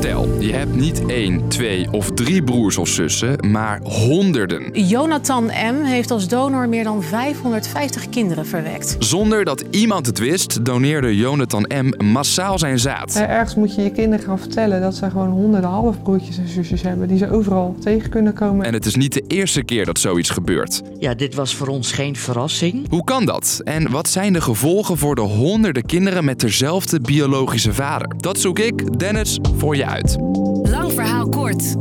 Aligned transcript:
Stel, 0.00 0.28
je 0.38 0.52
hebt 0.52 0.74
niet 0.74 1.06
één, 1.06 1.48
twee 1.48 1.90
of 1.90 2.10
drie 2.10 2.42
broers 2.42 2.78
of 2.78 2.88
zussen, 2.88 3.50
maar 3.50 3.80
honderden. 3.82 4.86
Jonathan 4.86 5.44
M. 5.44 5.84
heeft 5.84 6.10
als 6.10 6.28
donor 6.28 6.68
meer 6.68 6.84
dan 6.84 7.02
550 7.02 8.08
kinderen 8.08 8.46
verwekt. 8.46 8.96
Zonder 8.98 9.44
dat 9.44 9.64
iemand 9.70 10.06
het 10.06 10.18
wist, 10.18 10.64
doneerde 10.64 11.16
Jonathan 11.16 11.66
M. 11.68 12.04
massaal 12.04 12.58
zijn 12.58 12.78
zaad. 12.78 13.14
Ergens 13.14 13.54
moet 13.54 13.74
je 13.74 13.82
je 13.82 13.90
kinderen 13.90 14.24
gaan 14.24 14.38
vertellen 14.38 14.80
dat 14.80 14.94
ze 14.94 15.10
gewoon 15.10 15.28
honderden 15.28 15.70
halfbroertjes 15.70 16.38
en 16.38 16.48
zusjes 16.48 16.82
hebben 16.82 17.08
die 17.08 17.18
ze 17.18 17.30
overal 17.30 17.76
tegen 17.80 18.10
kunnen 18.10 18.32
komen. 18.32 18.66
En 18.66 18.72
het 18.72 18.86
is 18.86 18.94
niet 18.94 19.12
de 19.12 19.24
eerste 19.26 19.62
keer 19.62 19.84
dat 19.84 19.98
zoiets 19.98 20.30
gebeurt. 20.30 20.82
Ja, 20.98 21.14
dit 21.14 21.34
was 21.34 21.54
voor 21.54 21.68
ons 21.68 21.92
geen 21.92 22.16
verrassing. 22.16 22.88
Hoe 22.88 23.04
kan 23.04 23.24
dat? 23.24 23.60
En 23.64 23.90
wat 23.90 24.08
zijn 24.08 24.32
de 24.32 24.40
gevolgen 24.40 24.98
voor 24.98 25.14
de 25.14 25.20
honderden 25.20 25.86
kinderen 25.86 26.24
met 26.24 26.40
dezelfde 26.40 27.00
biologische 27.00 27.72
vader? 27.72 28.08
Dat 28.16 28.38
zoek 28.38 28.58
ik, 28.58 28.98
Dennis, 28.98 29.38
voor 29.56 29.76
je 29.76 29.88
uit. 29.90 30.16
Lang 30.62 30.92
verhaal 30.92 31.28
kort. 31.28 31.74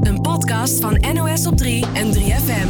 Een 0.00 0.20
podcast 0.22 0.80
van 0.80 1.04
NOS 1.14 1.46
op 1.46 1.56
3 1.56 1.84
en 1.94 2.14
3FM. 2.14 2.68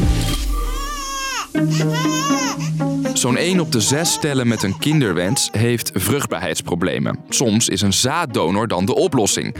Zo'n 3.12 3.36
1 3.36 3.60
op 3.60 3.72
de 3.72 3.80
6 3.80 4.12
stellen 4.12 4.48
met 4.48 4.62
een 4.62 4.78
kinderwens 4.78 5.48
heeft 5.52 5.90
vruchtbaarheidsproblemen. 5.94 7.18
Soms 7.28 7.68
is 7.68 7.80
een 7.80 7.92
zaaddonor 7.92 8.68
dan 8.68 8.84
de 8.84 8.94
oplossing. 8.94 9.54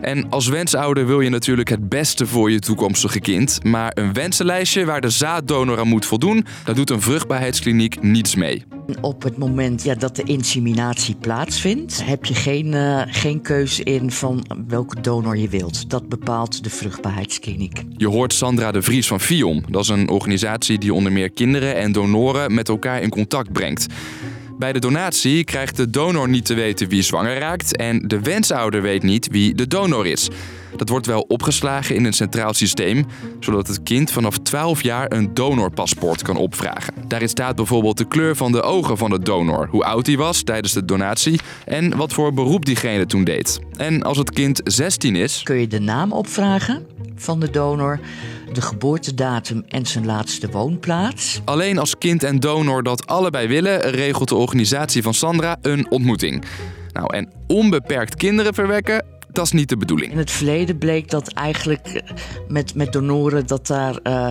En 0.00 0.30
als 0.30 0.48
wensouder 0.48 1.06
wil 1.06 1.20
je 1.20 1.30
natuurlijk 1.30 1.68
het 1.68 1.88
beste 1.88 2.26
voor 2.26 2.50
je 2.50 2.58
toekomstige 2.58 3.20
kind. 3.20 3.64
Maar 3.64 3.90
een 3.94 4.12
wensenlijstje 4.12 4.84
waar 4.84 5.00
de 5.00 5.10
zaaddonor 5.10 5.78
aan 5.78 5.88
moet 5.88 6.06
voldoen, 6.06 6.46
daar 6.64 6.74
doet 6.74 6.90
een 6.90 7.02
vruchtbaarheidskliniek 7.02 8.02
niets 8.02 8.34
mee. 8.34 8.64
Op 9.00 9.22
het 9.22 9.36
moment 9.36 9.82
ja, 9.82 9.94
dat 9.94 10.16
de 10.16 10.22
inseminatie 10.22 11.14
plaatsvindt, 11.14 12.04
heb 12.04 12.24
je 12.24 12.34
geen, 12.34 12.74
eh, 12.74 13.02
geen 13.06 13.40
keus 13.40 13.80
in 13.80 14.10
van 14.10 14.44
welke 14.68 15.00
donor 15.00 15.36
je 15.36 15.48
wilt. 15.48 15.90
Dat 15.90 16.08
bepaalt 16.08 16.64
de 16.64 16.70
vruchtbaarheidskliniek. 16.70 17.82
Je 17.96 18.08
hoort 18.08 18.32
Sandra 18.32 18.72
de 18.72 18.82
Vries 18.82 19.06
van 19.06 19.20
FIOM. 19.20 19.62
Dat 19.68 19.82
is 19.82 19.88
een 19.88 20.08
organisatie 20.08 20.78
die 20.78 20.94
onder 20.94 21.12
meer 21.12 21.30
kinderen 21.30 21.76
en 21.76 21.92
donoren 21.92 22.54
met 22.54 22.68
elkaar 22.68 23.02
in 23.02 23.08
contact 23.08 23.52
brengt. 23.52 23.86
Bij 24.58 24.72
de 24.72 24.78
donatie 24.78 25.44
krijgt 25.44 25.76
de 25.76 25.90
donor 25.90 26.28
niet 26.28 26.44
te 26.44 26.54
weten 26.54 26.88
wie 26.88 27.02
zwanger 27.02 27.38
raakt 27.38 27.76
en 27.76 28.08
de 28.08 28.20
wensouder 28.20 28.82
weet 28.82 29.02
niet 29.02 29.28
wie 29.30 29.54
de 29.54 29.66
donor 29.66 30.06
is. 30.06 30.28
Dat 30.80 30.88
wordt 30.88 31.06
wel 31.06 31.24
opgeslagen 31.28 31.94
in 31.94 32.04
een 32.04 32.12
centraal 32.12 32.54
systeem, 32.54 33.06
zodat 33.40 33.66
het 33.66 33.82
kind 33.82 34.10
vanaf 34.10 34.38
12 34.38 34.82
jaar 34.82 35.12
een 35.12 35.34
donorpaspoort 35.34 36.22
kan 36.22 36.36
opvragen. 36.36 36.94
Daarin 37.06 37.28
staat 37.28 37.56
bijvoorbeeld 37.56 37.98
de 37.98 38.08
kleur 38.08 38.36
van 38.36 38.52
de 38.52 38.62
ogen 38.62 38.96
van 38.96 39.10
de 39.10 39.18
donor, 39.18 39.68
hoe 39.70 39.84
oud 39.84 40.06
hij 40.06 40.16
was 40.16 40.42
tijdens 40.42 40.72
de 40.72 40.84
donatie 40.84 41.40
en 41.64 41.96
wat 41.96 42.12
voor 42.12 42.32
beroep 42.32 42.64
diegene 42.64 43.06
toen 43.06 43.24
deed. 43.24 43.60
En 43.76 44.02
als 44.02 44.18
het 44.18 44.30
kind 44.30 44.60
16 44.64 45.16
is, 45.16 45.42
Kun 45.42 45.56
je 45.56 45.66
de 45.66 45.80
naam 45.80 46.12
opvragen 46.12 46.86
van 47.16 47.40
de 47.40 47.50
donor, 47.50 48.00
de 48.52 48.60
geboortedatum 48.60 49.64
en 49.68 49.86
zijn 49.86 50.06
laatste 50.06 50.50
woonplaats. 50.50 51.40
Alleen 51.44 51.78
als 51.78 51.98
kind 51.98 52.22
en 52.22 52.40
donor 52.40 52.82
dat 52.82 53.06
allebei 53.06 53.48
willen, 53.48 53.80
regelt 53.80 54.28
de 54.28 54.34
organisatie 54.34 55.02
van 55.02 55.14
Sandra 55.14 55.56
een 55.62 55.90
ontmoeting. 55.90 56.44
Nou, 56.92 57.14
en 57.14 57.30
onbeperkt 57.46 58.14
kinderen 58.14 58.54
verwekken, 58.54 59.04
dat 59.32 59.44
is 59.44 59.52
niet 59.52 59.68
de 59.68 59.76
bedoeling. 59.76 60.12
In 60.12 60.18
het 60.18 60.30
verleden 60.30 60.78
bleek 60.78 61.10
dat 61.10 61.32
eigenlijk 61.32 61.86
eh, 61.86 62.02
met, 62.48 62.74
met 62.74 62.92
donoren 62.92 63.46
dat 63.46 63.66
daar 63.66 63.96
eh, 64.02 64.28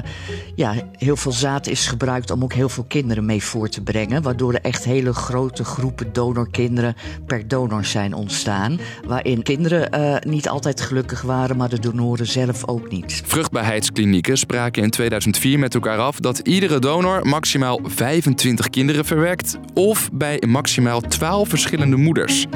ja, 0.55 0.73
heel 0.91 1.15
veel 1.15 1.31
zaad 1.31 1.67
is 1.67 1.87
gebruikt 1.87 2.31
om 2.31 2.43
ook 2.43 2.53
heel 2.53 2.69
veel 2.69 2.83
kinderen 2.83 3.25
mee 3.25 3.43
voor 3.43 3.69
te 3.69 3.81
brengen. 3.81 4.21
Waardoor 4.21 4.53
er 4.53 4.61
echt 4.61 4.83
hele 4.83 5.13
grote 5.13 5.63
groepen 5.63 6.13
donorkinderen 6.13 6.95
per 7.25 7.47
donor 7.47 7.85
zijn 7.85 8.13
ontstaan. 8.13 8.79
Waarin 9.05 9.43
kinderen 9.43 9.91
eh, 9.91 10.15
niet 10.31 10.49
altijd 10.49 10.81
gelukkig 10.81 11.21
waren, 11.21 11.57
maar 11.57 11.69
de 11.69 11.79
donoren 11.79 12.25
zelf 12.25 12.67
ook 12.67 12.91
niet. 12.91 13.21
Vruchtbaarheidsklinieken 13.25 14.37
spraken 14.37 14.83
in 14.83 14.89
2004 14.89 15.59
met 15.59 15.73
elkaar 15.73 15.97
af 15.97 16.19
dat 16.19 16.39
iedere 16.39 16.79
donor 16.79 17.27
maximaal 17.27 17.79
25 17.83 18.69
kinderen 18.69 19.05
verwekt 19.05 19.57
of 19.73 20.09
bij 20.13 20.43
maximaal 20.47 21.01
12 21.01 21.49
verschillende 21.49 21.95
moeders. 21.95 22.47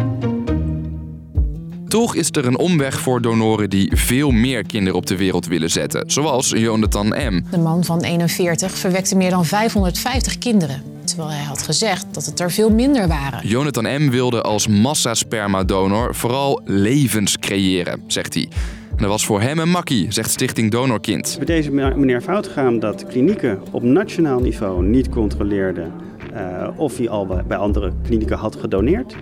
Toch 1.93 2.15
is 2.15 2.29
er 2.31 2.45
een 2.45 2.57
omweg 2.57 2.99
voor 2.99 3.21
donoren 3.21 3.69
die 3.69 3.91
veel 3.95 4.31
meer 4.31 4.65
kinderen 4.65 4.97
op 4.97 5.05
de 5.05 5.17
wereld 5.17 5.47
willen 5.47 5.69
zetten, 5.69 6.03
zoals 6.11 6.49
Jonathan 6.49 7.07
M. 7.07 7.41
De 7.51 7.57
man 7.57 7.83
van 7.83 8.01
41 8.01 8.71
verwekte 8.71 9.15
meer 9.15 9.29
dan 9.29 9.45
550 9.45 10.37
kinderen. 10.37 10.81
Terwijl 11.03 11.29
hij 11.29 11.43
had 11.43 11.61
gezegd 11.61 12.05
dat 12.11 12.25
het 12.25 12.39
er 12.39 12.51
veel 12.51 12.69
minder 12.69 13.07
waren. 13.07 13.47
Jonathan 13.47 13.83
M. 13.83 14.09
wilde 14.09 14.41
als 14.41 14.67
massaspermadonor 14.67 16.15
vooral 16.15 16.61
levens 16.65 17.39
creëren, 17.39 18.03
zegt 18.07 18.33
hij. 18.33 18.47
En 18.89 18.97
dat 18.97 19.07
was 19.07 19.25
voor 19.25 19.41
hem 19.41 19.59
een 19.59 19.69
makkie, 19.69 20.11
zegt 20.11 20.29
Stichting 20.29 20.71
Donorkind. 20.71 21.35
Bij 21.37 21.45
deze 21.45 21.71
meneer 21.71 22.21
fout 22.21 22.47
gegaan 22.47 22.79
dat 22.79 23.05
klinieken 23.07 23.61
op 23.71 23.83
nationaal 23.83 24.39
niveau 24.39 24.85
niet 24.85 25.09
controleerden 25.09 25.91
eh, 26.33 26.67
of 26.75 26.97
hij 26.97 27.09
al 27.09 27.43
bij 27.47 27.57
andere 27.57 27.91
klinieken 28.03 28.37
had 28.37 28.55
gedoneerd. 28.55 29.15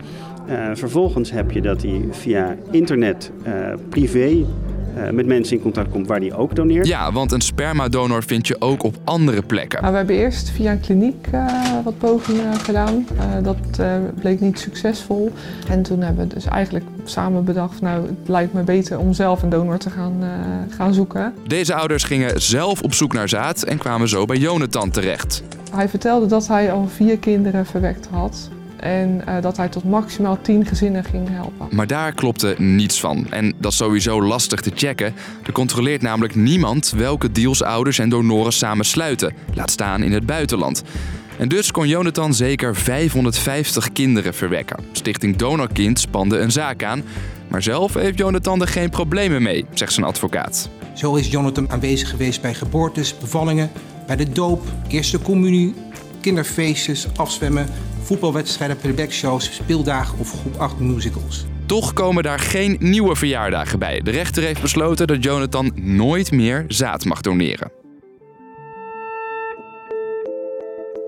Eh, 0.47 0.69
vervolgens 0.73 1.31
heb 1.31 1.51
je 1.51 1.61
dat 1.61 1.81
hij 1.81 2.01
via 2.11 2.55
internet 2.71 3.31
eh, 3.43 3.53
privé 3.89 4.45
eh, 4.95 5.09
met 5.09 5.25
mensen 5.25 5.55
in 5.55 5.61
contact 5.61 5.89
komt 5.89 6.07
waar 6.07 6.19
hij 6.19 6.33
ook 6.33 6.55
doneert. 6.55 6.87
Ja, 6.87 7.11
want 7.11 7.31
een 7.31 7.41
spermadonor 7.41 8.23
vind 8.23 8.47
je 8.47 8.55
ook 8.59 8.83
op 8.83 8.95
andere 9.03 9.41
plekken. 9.41 9.81
Maar 9.81 9.91
we 9.91 9.97
hebben 9.97 10.15
eerst 10.15 10.49
via 10.49 10.71
een 10.71 10.79
kliniek 10.79 11.27
eh, 11.31 11.45
wat 11.83 11.97
pogingen 11.97 12.53
gedaan. 12.55 13.07
Eh, 13.17 13.43
dat 13.43 13.57
eh, 13.79 13.95
bleek 14.19 14.39
niet 14.39 14.59
succesvol. 14.59 15.31
En 15.69 15.81
toen 15.81 16.01
hebben 16.01 16.27
we 16.27 16.33
dus 16.33 16.45
eigenlijk 16.45 16.85
samen 17.03 17.43
bedacht, 17.43 17.81
nou 17.81 18.05
het 18.05 18.27
lijkt 18.27 18.53
me 18.53 18.63
beter 18.63 18.99
om 18.99 19.13
zelf 19.13 19.43
een 19.43 19.49
donor 19.49 19.77
te 19.77 19.89
gaan, 19.89 20.15
eh, 20.21 20.75
gaan 20.75 20.93
zoeken. 20.93 21.33
Deze 21.47 21.73
ouders 21.73 22.03
gingen 22.03 22.41
zelf 22.41 22.81
op 22.81 22.93
zoek 22.93 23.13
naar 23.13 23.29
zaad 23.29 23.63
en 23.63 23.77
kwamen 23.77 24.09
zo 24.09 24.25
bij 24.25 24.37
Jonathan 24.37 24.89
terecht. 24.89 25.43
Hij 25.75 25.89
vertelde 25.89 26.25
dat 26.25 26.47
hij 26.47 26.71
al 26.71 26.87
vier 26.87 27.17
kinderen 27.17 27.65
verwekt 27.65 28.07
had. 28.11 28.49
En 28.81 29.21
eh, 29.25 29.41
dat 29.41 29.57
hij 29.57 29.69
tot 29.69 29.83
maximaal 29.83 30.41
tien 30.41 30.65
gezinnen 30.65 31.03
ging 31.03 31.29
helpen. 31.29 31.67
Maar 31.71 31.87
daar 31.87 32.13
klopte 32.13 32.55
niets 32.57 32.99
van. 32.99 33.27
En 33.29 33.53
dat 33.57 33.71
is 33.71 33.77
sowieso 33.77 34.21
lastig 34.21 34.61
te 34.61 34.71
checken. 34.75 35.13
Er 35.45 35.51
controleert 35.51 36.01
namelijk 36.01 36.35
niemand 36.35 36.93
welke 36.97 37.31
deals 37.31 37.63
ouders 37.63 37.99
en 37.99 38.09
donoren 38.09 38.53
samen 38.53 38.85
sluiten. 38.85 39.33
Laat 39.53 39.71
staan 39.71 40.03
in 40.03 40.11
het 40.11 40.25
buitenland. 40.25 40.83
En 41.37 41.47
dus 41.47 41.71
kon 41.71 41.87
Jonathan 41.87 42.33
zeker 42.33 42.75
550 42.75 43.91
kinderen 43.91 44.33
verwekken. 44.33 44.77
Stichting 44.91 45.35
Donorkind 45.35 45.99
spande 45.99 46.39
een 46.39 46.51
zaak 46.51 46.83
aan. 46.83 47.03
Maar 47.47 47.63
zelf 47.63 47.93
heeft 47.93 48.17
Jonathan 48.17 48.61
er 48.61 48.67
geen 48.67 48.89
problemen 48.89 49.41
mee, 49.41 49.65
zegt 49.73 49.93
zijn 49.93 50.05
advocaat. 50.05 50.69
Zo 50.95 51.15
is 51.15 51.27
Jonathan 51.27 51.71
aanwezig 51.71 52.09
geweest 52.09 52.41
bij 52.41 52.53
geboortes, 52.53 53.17
bevallingen, 53.17 53.71
bij 54.07 54.15
de 54.15 54.29
doop, 54.29 54.63
eerste 54.87 55.21
communie, 55.21 55.73
kinderfeestjes, 56.21 57.07
afzwemmen, 57.15 57.67
voetbalwedstrijden, 58.03 58.77
playbackshows, 58.77 59.55
speeldagen 59.55 60.19
of 60.19 60.39
groep 60.39 60.55
8 60.57 60.79
musicals. 60.79 61.45
Toch 61.65 61.93
komen 61.93 62.23
daar 62.23 62.39
geen 62.39 62.77
nieuwe 62.79 63.15
verjaardagen 63.15 63.79
bij. 63.79 64.01
De 64.01 64.11
rechter 64.11 64.43
heeft 64.43 64.61
besloten 64.61 65.07
dat 65.07 65.23
Jonathan 65.23 65.71
nooit 65.75 66.31
meer 66.31 66.65
zaad 66.67 67.05
mag 67.05 67.21
doneren. 67.21 67.71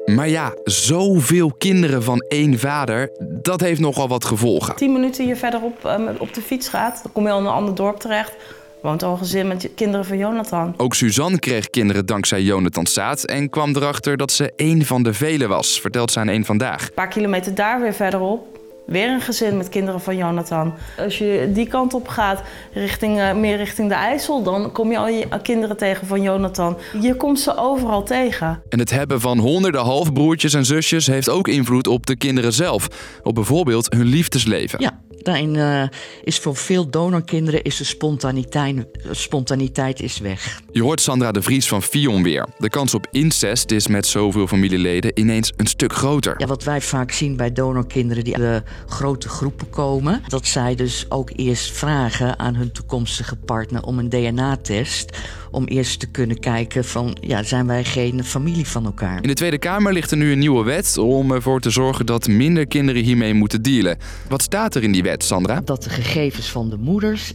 Maar 0.05 0.29
ja, 0.29 0.53
zoveel 0.63 1.53
kinderen 1.57 2.03
van 2.03 2.19
één 2.27 2.59
vader, 2.59 3.09
dat 3.41 3.61
heeft 3.61 3.79
nogal 3.79 4.07
wat 4.07 4.25
gevolgen. 4.25 4.75
10 4.75 4.93
minuten 4.93 5.25
hier 5.25 5.35
verderop 5.35 5.85
eh, 5.85 5.99
op 6.17 6.33
de 6.33 6.41
fiets 6.41 6.67
gaat, 6.67 6.99
dan 7.03 7.11
kom 7.11 7.23
je 7.25 7.31
al 7.31 7.39
in 7.39 7.45
een 7.45 7.51
ander 7.51 7.75
dorp 7.75 7.99
terecht. 7.99 8.35
Woont 8.83 9.03
al 9.03 9.11
een 9.11 9.17
gezin 9.17 9.47
met 9.47 9.69
kinderen 9.75 10.05
van 10.05 10.17
Jonathan. 10.17 10.73
Ook 10.77 10.95
Suzanne 10.95 11.39
kreeg 11.39 11.69
kinderen 11.69 12.05
dankzij 12.05 12.41
Jonathan 12.41 12.87
zaad 12.87 13.23
en 13.23 13.49
kwam 13.49 13.75
erachter 13.75 14.17
dat 14.17 14.31
ze 14.31 14.53
één 14.55 14.85
van 14.85 15.03
de 15.03 15.13
velen 15.13 15.49
was, 15.49 15.79
vertelt 15.81 16.11
ze 16.11 16.19
aan 16.19 16.29
één 16.29 16.45
vandaag. 16.45 16.81
Een 16.81 16.93
paar 16.93 17.07
kilometer 17.07 17.55
daar 17.55 17.81
weer 17.81 17.93
verderop, 17.93 18.53
weer 18.85 19.09
een 19.09 19.21
gezin 19.21 19.57
met 19.57 19.69
kinderen 19.69 20.01
van 20.01 20.17
Jonathan. 20.17 20.73
Als 20.97 21.17
je 21.17 21.49
die 21.53 21.67
kant 21.67 21.93
op 21.93 22.07
gaat, 22.07 22.41
richting, 22.73 23.19
eh, 23.19 23.33
meer 23.33 23.57
richting 23.57 23.89
de 23.89 23.95
IJssel, 23.95 24.43
dan 24.43 24.71
kom 24.71 24.91
je 24.91 24.97
al 24.97 25.07
je 25.07 25.27
kinderen 25.41 25.77
tegen 25.77 26.07
van 26.07 26.21
Jonathan. 26.21 26.77
Je 27.01 27.15
komt 27.15 27.39
ze 27.39 27.57
overal 27.57 28.03
tegen. 28.03 28.61
En 28.69 28.79
het 28.79 28.89
hebben 28.89 29.21
van 29.21 29.37
honderden 29.37 29.81
halfbroertjes 29.81 30.53
en 30.53 30.65
zusjes 30.65 31.07
heeft 31.07 31.29
ook 31.29 31.47
invloed 31.47 31.87
op 31.87 32.05
de 32.05 32.15
kinderen 32.15 32.53
zelf. 32.53 32.87
Op 33.23 33.35
bijvoorbeeld 33.35 33.93
hun 33.93 34.05
liefdesleven. 34.05 34.81
Ja, 34.81 34.99
daarin 35.25 35.55
eh, 35.55 35.83
is 36.23 36.39
voor 36.39 36.55
veel 36.55 36.89
donorkinderen 36.89 37.63
is 37.63 37.77
de 37.77 37.83
spontaniteit, 37.83 38.85
spontaniteit 39.11 40.01
is 40.01 40.19
weg. 40.19 40.61
Je 40.71 40.81
hoort 40.81 41.01
Sandra 41.01 41.31
de 41.31 41.41
Vries 41.41 41.67
van 41.67 41.83
Fion 41.83 42.23
weer. 42.23 42.47
De 42.57 42.69
kans 42.69 42.93
op 42.93 43.07
incest 43.11 43.71
is 43.71 43.87
met 43.87 44.05
zoveel 44.07 44.47
familieleden 44.47 45.19
ineens 45.19 45.53
een 45.57 45.67
stuk 45.67 45.93
groter. 45.93 46.33
Ja, 46.37 46.47
wat 46.47 46.63
wij 46.63 46.81
vaak 46.81 47.11
zien 47.11 47.35
bij 47.35 47.51
donorkinderen 47.51 48.23
die 48.23 48.37
uit 48.37 48.63
grote 48.87 49.29
groepen 49.29 49.69
komen, 49.69 50.21
dat 50.27 50.47
zij 50.47 50.75
dus 50.75 51.05
ook 51.09 51.29
eerst 51.35 51.71
vragen 51.71 52.39
aan 52.39 52.55
hun 52.55 52.71
toekomstige 52.71 53.35
partner 53.35 53.83
om 53.83 53.99
een 53.99 54.09
DNA-test 54.09 55.17
om 55.53 55.65
eerst 55.65 55.99
te 55.99 56.07
kunnen 56.07 56.39
kijken 56.39 56.85
van 56.85 57.17
ja, 57.21 57.43
zijn 57.43 57.67
wij 57.67 57.83
geen 57.83 58.23
familie 58.23 58.67
van 58.67 58.85
elkaar. 58.85 59.21
In 59.21 59.27
de 59.27 59.33
Tweede 59.33 59.57
Kamer 59.57 59.93
ligt 59.93 60.11
er 60.11 60.17
nu 60.17 60.31
een 60.31 60.39
nieuwe 60.39 60.63
wet 60.63 60.97
om 60.97 61.31
ervoor 61.31 61.59
te 61.59 61.69
zorgen 61.69 62.05
dat 62.05 62.27
minder 62.27 62.67
kinderen 62.67 63.03
hiermee 63.03 63.33
moeten 63.33 63.61
dealen. 63.61 63.97
Wat 64.29 64.41
staat 64.41 64.75
er 64.75 64.83
in 64.83 64.91
die 64.91 65.03
wet, 65.03 65.23
Sandra? 65.23 65.61
Dat 65.61 65.83
de 65.83 65.89
gegevens 65.89 66.49
van 66.49 66.69
de 66.69 66.77
moeders 66.77 67.33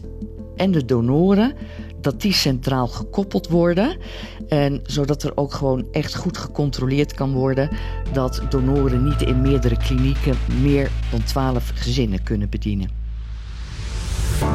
en 0.57 0.71
de 0.71 0.85
donoren 0.85 1.55
dat 2.01 2.21
die 2.21 2.33
centraal 2.33 2.87
gekoppeld 2.87 3.49
worden. 3.49 3.97
En 4.49 4.81
zodat 4.83 5.23
er 5.23 5.37
ook 5.37 5.53
gewoon 5.53 5.87
echt 5.93 6.15
goed 6.15 6.39
gecontroleerd 6.39 7.15
kan 7.15 7.33
worden 7.33 7.71
dat 8.13 8.43
donoren 8.51 9.05
niet 9.05 9.23
in 9.23 9.41
meerdere 9.41 9.77
klinieken 9.77 10.37
meer 10.63 10.91
dan 11.11 11.25
12 11.25 11.71
gezinnen 11.75 12.23
kunnen 12.23 12.49
bedienen. 12.51 12.98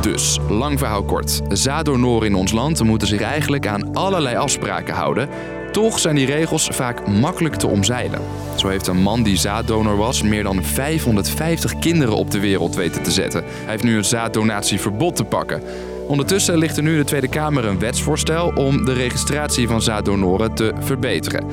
Dus, 0.02 0.40
lang 0.50 0.80
verhaal 0.80 1.04
kort. 1.04 1.42
Zaaddonoren 1.50 2.28
in 2.28 2.36
ons 2.36 2.52
land 2.52 2.84
moeten 2.84 3.08
zich 3.08 3.22
eigenlijk 3.22 3.68
aan 3.68 3.96
allerlei 3.96 4.36
afspraken 4.36 4.94
houden. 4.94 5.30
Toch 5.72 6.00
zijn 6.00 6.16
die 6.16 6.26
regels 6.26 6.68
vaak 6.72 7.08
makkelijk 7.08 7.56
te 7.56 7.68
omzeilen. 7.68 8.20
Zo 8.56 8.68
heeft 8.68 8.88
een 8.88 9.02
man 9.02 9.24
die 9.24 9.38
zaaddonor 9.38 9.98
was 9.98 10.22
meer 10.22 10.44
dan 10.44 10.64
550 10.64 11.80
kinderen 11.80 12.16
op 12.16 12.32
de 12.32 12.40
wereld 12.40 12.76
weten 12.76 13.04
te 13.04 13.12
zetten. 13.12 13.44
Hij 13.44 13.72
heeft 13.72 13.84
nu 13.84 13.98
een 13.98 14.06
zaaddonatieverbod 14.06 15.16
te 15.16 15.24
pakken. 15.24 15.62
Ondertussen 16.08 16.58
ligt 16.58 16.78
er 16.78 16.84
nu 16.84 16.92
in 16.92 16.98
de 16.98 17.04
Tweede 17.04 17.30
Kamer 17.30 17.66
een 17.66 17.80
wetsvoorstel 17.80 18.52
om 18.56 18.86
de 18.86 18.94
registratie 18.94 19.68
van 19.68 19.82
zaaddonoren 19.82 20.54
te 20.54 20.74
verbeteren. 20.80 21.46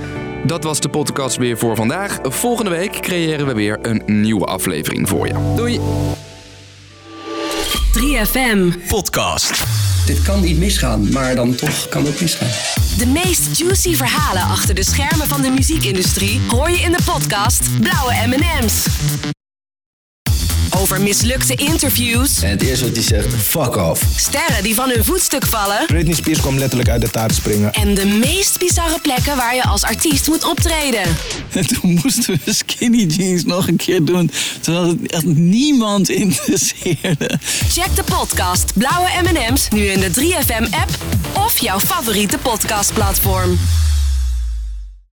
Dat 0.45 0.65
was 0.65 0.81
de 0.81 0.89
podcast 0.89 1.37
weer 1.37 1.59
voor 1.59 1.77
vandaag. 1.77 2.19
Volgende 2.23 2.71
week 2.71 3.01
creëren 3.01 3.47
we 3.47 3.55
weer 3.55 3.79
een 3.83 4.03
nieuwe 4.07 4.45
aflevering 4.45 5.09
voor 5.09 5.27
je. 5.27 5.53
Doei! 5.57 5.81
3FM. 7.99 8.87
Podcast. 8.89 9.65
Dit 10.07 10.23
kan 10.23 10.41
niet 10.41 10.59
misgaan, 10.59 11.13
maar 11.13 11.35
dan 11.35 11.55
toch 11.55 11.89
kan 11.89 12.05
het 12.05 12.21
misgaan. 12.21 12.49
De 12.99 13.07
meest 13.07 13.59
juicy 13.59 13.95
verhalen 13.95 14.43
achter 14.43 14.75
de 14.75 14.85
schermen 14.85 15.27
van 15.27 15.43
de 15.43 15.51
muziekindustrie 15.51 16.41
hoor 16.49 16.71
je 16.71 16.81
in 16.81 16.93
de 16.93 17.03
podcast 17.05 17.81
Blauwe 17.81 18.15
M&M's. 18.27 18.87
Over 20.77 21.01
mislukte 21.01 21.55
interviews. 21.55 22.43
En 22.43 22.51
het 22.51 22.63
eerste 22.63 22.85
wat 22.85 22.95
hij 22.95 23.05
zegt, 23.05 23.35
fuck 23.43 23.77
off. 23.77 24.03
Sterren 24.17 24.63
die 24.63 24.75
van 24.75 24.89
hun 24.89 25.05
voetstuk 25.05 25.47
vallen. 25.47 25.87
Britney 25.87 26.15
Spears 26.15 26.41
kwam 26.41 26.59
letterlijk 26.59 26.89
uit 26.89 27.01
de 27.01 27.11
taart 27.11 27.35
springen. 27.35 27.73
En 27.73 27.95
de 27.95 28.07
meest 28.07 28.59
bizarre 28.59 29.01
plekken 29.01 29.37
waar 29.37 29.55
je 29.55 29.63
als 29.63 29.83
artiest 29.83 30.29
moet 30.29 30.45
optreden. 30.45 31.03
En 31.51 31.67
toen 31.67 32.01
moesten 32.03 32.41
we 32.45 32.53
skinny 32.55 33.05
jeans 33.05 33.45
nog 33.45 33.69
een 33.69 33.77
keer 33.77 34.05
doen. 34.05 34.31
Terwijl 34.61 34.87
het 34.87 35.13
echt 35.13 35.25
niemand 35.25 36.09
interesseerde. 36.09 37.39
Check 37.69 37.97
de 37.97 38.05
podcast 38.05 38.73
Blauwe 38.75 39.09
M&M's 39.23 39.69
nu 39.69 39.85
in 39.85 40.01
de 40.01 40.11
3FM 40.11 40.65
app 40.71 40.91
of 41.47 41.59
jouw 41.59 41.81
favoriete 41.81 42.39
podcastplatform. 42.39 43.59